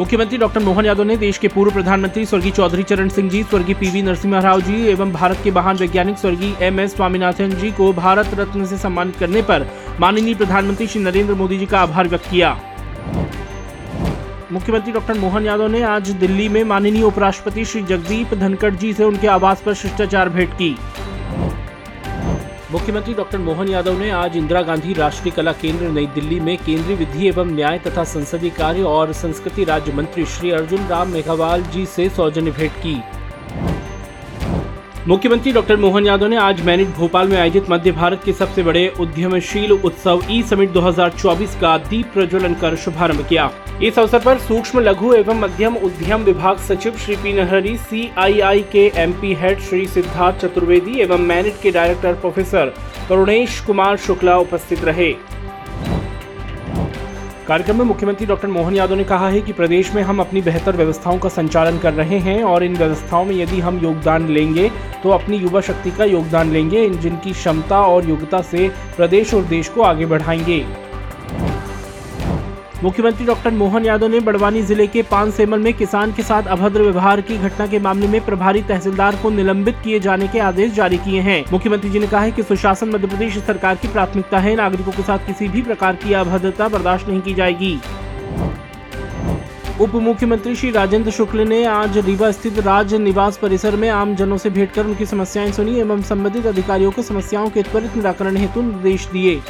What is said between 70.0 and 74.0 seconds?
बढ़ाएँगे। मुख्यमंत्री डॉक्टर मोहन